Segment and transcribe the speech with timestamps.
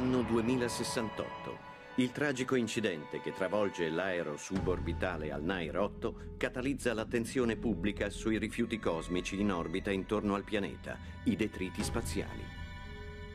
[0.00, 1.58] Anno 2068.
[1.96, 8.78] Il tragico incidente che travolge l'aereo suborbitale al Nair 8 catalizza l'attenzione pubblica sui rifiuti
[8.78, 12.42] cosmici in orbita intorno al pianeta, i detriti spaziali.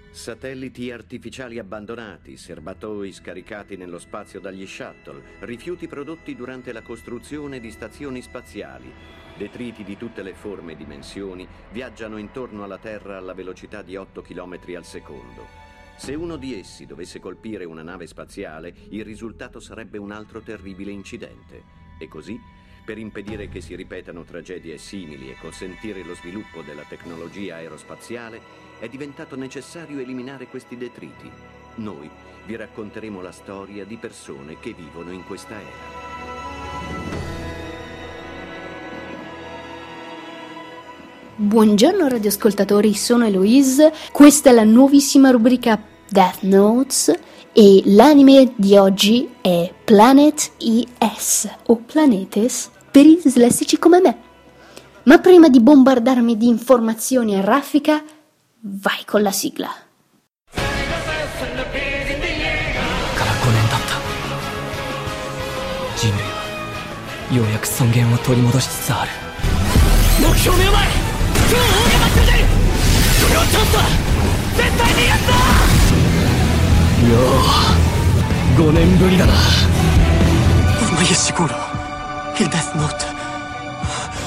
[0.09, 7.69] Satelliti artificiali abbandonati, serbatoi scaricati nello spazio dagli shuttle, rifiuti prodotti durante la costruzione di
[7.69, 8.91] stazioni spaziali,
[9.37, 14.23] detriti di tutte le forme e dimensioni viaggiano intorno alla Terra alla velocità di 8
[14.23, 15.64] km al secondo.
[15.97, 20.91] Se uno di essi dovesse colpire una nave spaziale, il risultato sarebbe un altro terribile
[20.91, 21.63] incidente.
[21.97, 22.39] E così,
[22.83, 28.39] per impedire che si ripetano tragedie simili e consentire lo sviluppo della tecnologia aerospaziale,
[28.79, 31.31] è diventato necessario eliminare questi detriti.
[31.75, 32.09] Noi
[32.45, 36.04] vi racconteremo la storia di persone che vivono in questa era.
[41.36, 47.12] Buongiorno radioascoltatori, sono Eloise, questa è la nuovissima rubrica Death Notes
[47.52, 54.18] e l'anime di oggi è Planet ES o Planetes per i dislessici come me.
[55.04, 58.02] Ma prima di bombardarmi di informazioni a raffica,
[58.60, 59.70] vai con la sigla.
[63.20, 64.00] から5年経った
[65.96, 66.40] 人類は
[67.36, 69.10] ようやく尊厳を取り戻しつつある
[70.20, 71.13] 目標目の前
[71.50, 72.44] 超大型巨人
[73.18, 73.78] それはチャンスだ
[74.56, 75.32] 絶対にやった
[77.08, 77.12] よ
[78.56, 79.32] う5年ぶりだな
[81.00, 81.54] Ormai è sicuro.
[82.36, 83.04] Il Death Note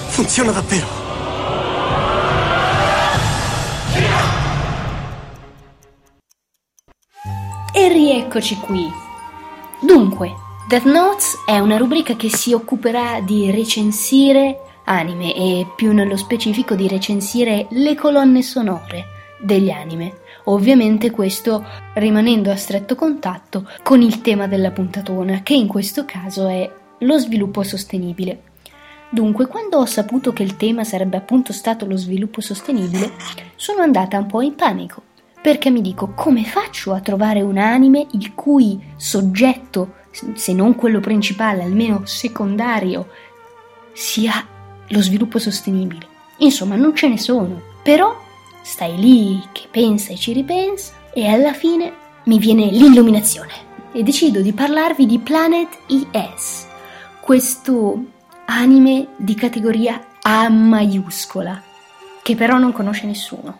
[0.07, 0.87] funziona davvero.
[7.73, 8.91] E rieccoci qui.
[9.81, 10.33] Dunque,
[10.67, 16.74] Death Notes è una rubrica che si occuperà di recensire anime e più nello specifico
[16.74, 20.20] di recensire le colonne sonore degli anime.
[20.44, 26.48] Ovviamente questo rimanendo a stretto contatto con il tema della puntatona, che in questo caso
[26.48, 26.68] è
[27.00, 28.42] lo sviluppo sostenibile.
[29.10, 33.12] Dunque, quando ho saputo che il tema sarebbe appunto stato lo sviluppo sostenibile,
[33.56, 35.02] sono andata un po' in panico,
[35.40, 39.94] perché mi dico come faccio a trovare un anime il cui soggetto,
[40.34, 43.08] se non quello principale, almeno secondario,
[43.92, 44.56] sia
[44.88, 46.06] lo sviluppo sostenibile.
[46.38, 48.16] Insomma, non ce ne sono, però
[48.62, 51.92] stai lì che pensa e ci ripensa e alla fine
[52.24, 55.78] mi viene l'illuminazione e decido di parlarvi di Planet
[56.12, 56.66] ES,
[57.20, 58.04] questo
[58.46, 61.62] anime di categoria A maiuscola,
[62.22, 63.58] che però non conosce nessuno.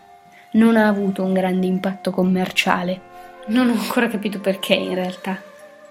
[0.53, 3.00] Non ha avuto un grande impatto commerciale.
[3.47, 5.41] Non ho ancora capito perché in realtà.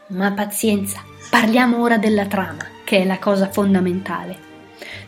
[0.07, 4.46] Ma pazienza, parliamo ora della trama, che è la cosa fondamentale.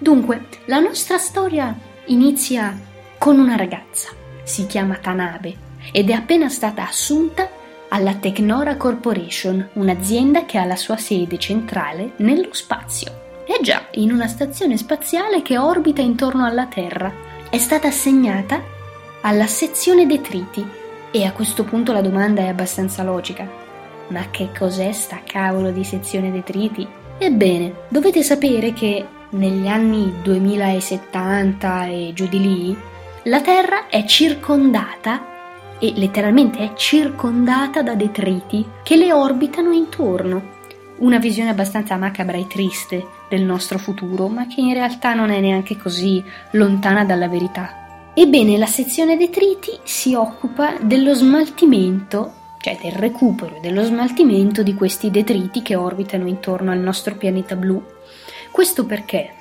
[0.02, 2.74] Dunque, la nostra storia inizia
[3.18, 4.12] con una ragazza,
[4.44, 7.50] si chiama Tanabe ed è appena stata assunta
[7.90, 13.44] alla Technora Corporation, un'azienda che ha la sua sede centrale nello spazio.
[13.46, 17.12] È già in una stazione spaziale che orbita intorno alla Terra.
[17.50, 18.64] È stata assegnata
[19.20, 20.66] alla sezione detriti
[21.12, 23.46] e a questo punto la domanda è abbastanza logica.
[24.08, 26.88] Ma che cos'è sta cavolo di sezione detriti?
[27.18, 32.78] Ebbene, dovete sapere che negli anni 2070 e giù di lì,
[33.24, 40.58] la Terra è circondata e letteralmente è circondata da detriti che le orbitano intorno.
[40.98, 45.40] Una visione abbastanza macabra e triste del nostro futuro, ma che in realtà non è
[45.40, 48.12] neanche così lontana dalla verità.
[48.14, 54.74] Ebbene, la sezione detriti si occupa dello smaltimento, cioè del recupero e dello smaltimento di
[54.74, 57.82] questi detriti che orbitano intorno al nostro pianeta blu.
[58.52, 59.32] Questo perché?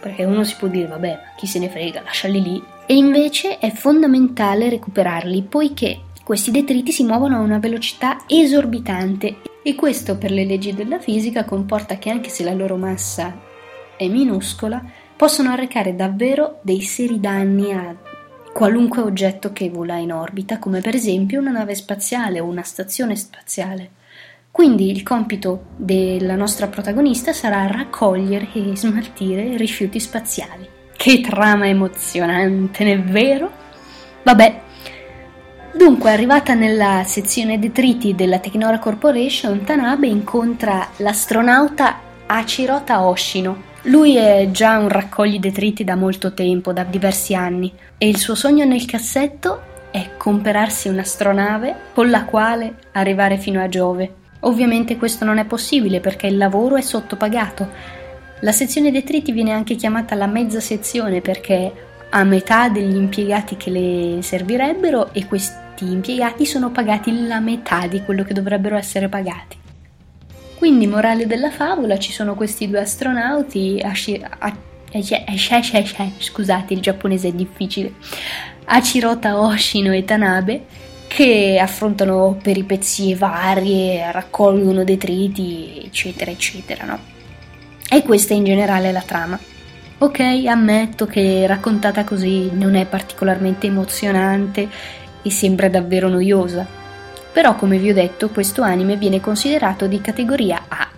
[0.00, 2.62] Perché uno si può dire, vabbè, chi se ne frega, lasciali lì.
[2.86, 9.74] E invece è fondamentale recuperarli, poiché questi detriti si muovono a una velocità esorbitante e
[9.74, 13.36] questo per le leggi della fisica comporta che anche se la loro massa
[13.96, 14.82] è minuscola,
[15.16, 17.96] possono arrecare davvero dei seri danni a
[18.52, 23.16] qualunque oggetto che vola in orbita, come per esempio una nave spaziale o una stazione
[23.16, 23.90] spaziale.
[24.52, 30.68] Quindi il compito della nostra protagonista sarà raccogliere e smaltire rifiuti spaziali.
[30.94, 33.50] Che trama emozionante, non è vero?
[34.22, 34.60] Vabbè.
[35.74, 43.70] Dunque, arrivata nella sezione detriti della Technora Corporation, Tanabe incontra l'astronauta Achirota Oshino.
[43.84, 48.34] Lui è già un raccogli detriti da molto tempo, da diversi anni, e il suo
[48.34, 54.20] sogno nel cassetto è comperarsi un'astronave con la quale arrivare fino a Giove.
[54.44, 57.68] Ovviamente questo non è possibile perché il lavoro è sottopagato.
[58.40, 61.72] La sezione detriti viene anche chiamata la mezza sezione perché
[62.10, 68.02] ha metà degli impiegati che le servirebbero e questi impiegati sono pagati la metà di
[68.02, 69.56] quello che dovrebbero essere pagati.
[70.58, 73.82] Quindi, morale della favola, ci sono questi due astronauti,
[76.18, 77.94] scusate, il giapponese è difficile,
[78.64, 80.64] Achirota Oshino e Tanabe,
[81.12, 86.98] che affrontano peripezie varie, raccolgono detriti, eccetera, eccetera, no?
[87.86, 89.38] E questa è in generale la trama.
[89.98, 94.66] Ok, ammetto che raccontata così non è particolarmente emozionante
[95.20, 96.66] e sembra davvero noiosa.
[97.30, 100.88] Però, come vi ho detto, questo anime viene considerato di categoria A.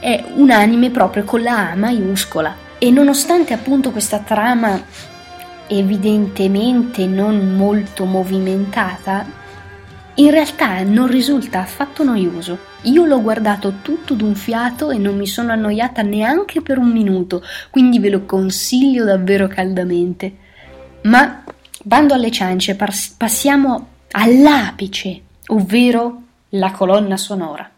[0.00, 2.56] È un anime proprio con la A maiuscola.
[2.78, 4.82] E nonostante appunto questa trama
[5.68, 9.24] evidentemente non molto movimentata,
[10.14, 12.58] in realtà non risulta affatto noioso.
[12.82, 17.42] Io l'ho guardato tutto d'un fiato e non mi sono annoiata neanche per un minuto,
[17.70, 20.36] quindi ve lo consiglio davvero caldamente.
[21.02, 21.44] Ma
[21.84, 22.76] bando alle ciance,
[23.16, 27.70] passiamo all'apice, ovvero la colonna sonora.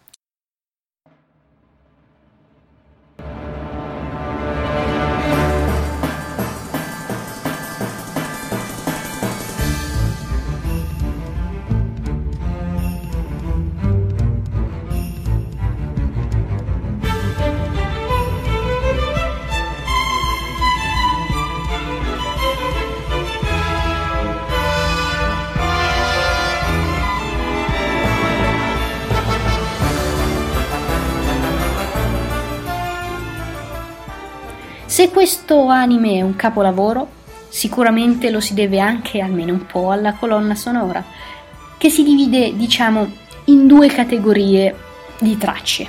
[35.01, 37.09] Se questo anime è un capolavoro,
[37.49, 41.03] sicuramente lo si deve anche almeno un po' alla colonna sonora,
[41.79, 43.11] che si divide, diciamo,
[43.45, 44.77] in due categorie
[45.19, 45.89] di tracce.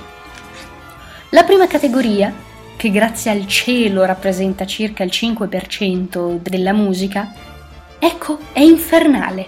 [1.32, 2.34] La prima categoria,
[2.78, 7.34] che grazie al cielo rappresenta circa il 5% della musica,
[8.00, 9.46] ecco, è infernale.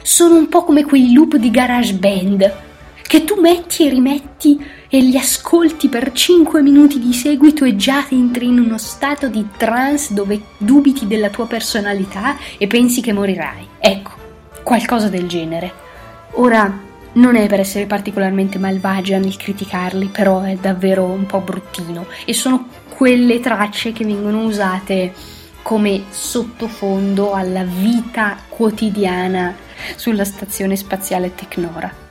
[0.00, 2.67] Sono un po' come quei loop di garage band
[3.08, 8.06] che tu metti e rimetti e li ascolti per 5 minuti di seguito e già
[8.10, 13.66] entri in uno stato di trance dove dubiti della tua personalità e pensi che morirai.
[13.78, 14.10] Ecco,
[14.62, 15.72] qualcosa del genere.
[16.32, 16.80] Ora,
[17.14, 22.34] non è per essere particolarmente malvagia nel criticarli, però è davvero un po' bruttino e
[22.34, 25.14] sono quelle tracce che vengono usate
[25.62, 29.56] come sottofondo alla vita quotidiana
[29.96, 32.07] sulla stazione spaziale Tecnora.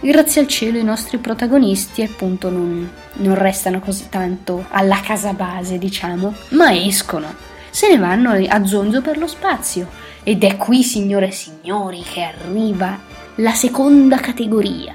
[0.00, 5.76] Grazie al cielo i nostri protagonisti appunto non, non restano così tanto alla casa base,
[5.76, 7.34] diciamo, ma escono,
[7.70, 9.88] se ne vanno a zonzo per lo spazio.
[10.22, 12.96] Ed è qui, signore e signori, che arriva
[13.36, 14.94] la seconda categoria,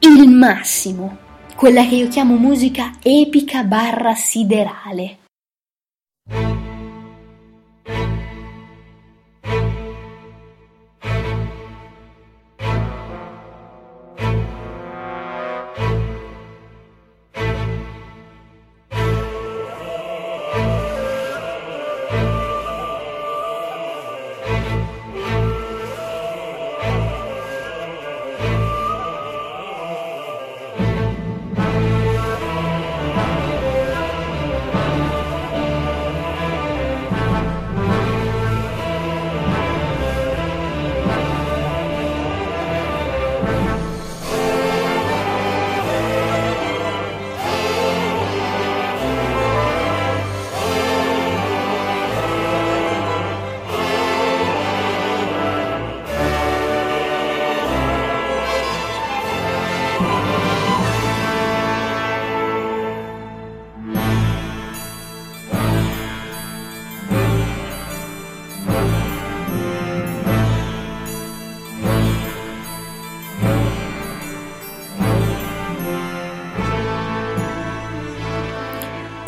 [0.00, 1.16] il massimo,
[1.54, 5.19] quella che io chiamo musica epica barra siderale.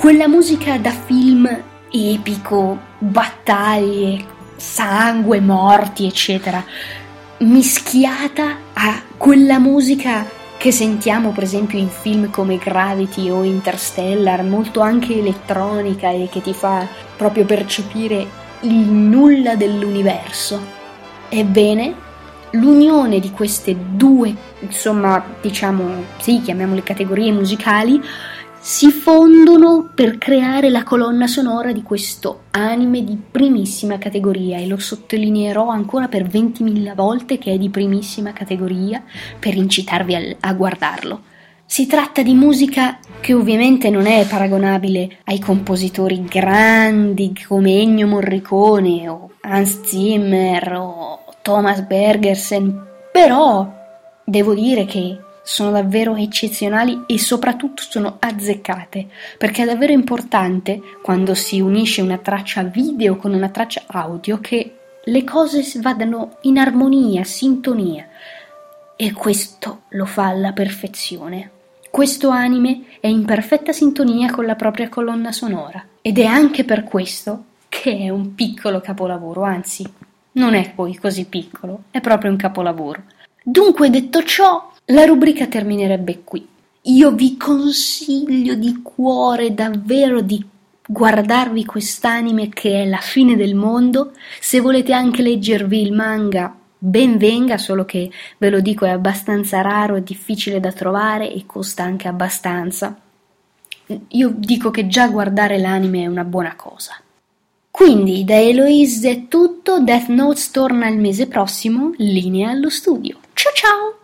[0.02, 1.48] Quella musica da film
[1.88, 4.24] epico, battaglie,
[4.56, 6.60] sangue, morti, eccetera,
[7.38, 10.28] mischiata a quella musica
[10.58, 16.40] che sentiamo per esempio in film come Gravity o Interstellar, molto anche elettronica e che
[16.40, 16.84] ti fa
[17.16, 18.26] proprio percepire
[18.62, 20.60] il nulla dell'universo.
[21.28, 21.94] Ebbene,
[22.50, 28.02] l'unione di queste due, insomma, diciamo, sì, chiamiamole categorie musicali,
[28.64, 34.78] si fondono per creare la colonna sonora di questo anime di primissima categoria e lo
[34.78, 39.02] sottolineerò ancora per 20.000 volte che è di primissima categoria
[39.36, 41.22] per incitarvi a, a guardarlo.
[41.66, 49.08] Si tratta di musica che ovviamente non è paragonabile ai compositori grandi come Ennio Morricone
[49.08, 53.68] o Hans Zimmer o Thomas Bergersen, però
[54.24, 59.08] devo dire che sono davvero eccezionali e soprattutto sono azzeccate,
[59.38, 64.76] perché è davvero importante quando si unisce una traccia video con una traccia audio che
[65.04, 68.06] le cose vadano in armonia, sintonia.
[68.96, 71.50] E questo lo fa alla perfezione.
[71.90, 76.84] Questo anime è in perfetta sintonia con la propria colonna sonora ed è anche per
[76.84, 79.86] questo che è un piccolo capolavoro, anzi,
[80.32, 83.02] non è poi così piccolo, è proprio un capolavoro.
[83.42, 86.46] Dunque, detto ciò, la rubrica terminerebbe qui.
[86.86, 90.44] Io vi consiglio di cuore davvero di
[90.84, 94.12] guardarvi quest'anime che è la fine del mondo.
[94.40, 99.60] Se volete anche leggervi il manga, ben venga, solo che ve lo dico è abbastanza
[99.60, 102.98] raro, è difficile da trovare e costa anche abbastanza.
[104.08, 106.94] Io dico che già guardare l'anime è una buona cosa.
[107.70, 113.18] Quindi da Eloise è tutto, Death Notes torna il mese prossimo, linea allo studio.
[113.32, 114.01] Ciao ciao!